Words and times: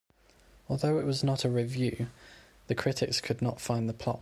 Although 0.67 0.97
it 0.97 1.05
was 1.05 1.23
not 1.23 1.45
a 1.45 1.49
revue, 1.51 2.07
the 2.67 2.73
critics 2.75 3.21
could 3.21 3.39
not 3.41 3.61
find 3.61 3.87
the 3.87 3.93
plot. 3.93 4.19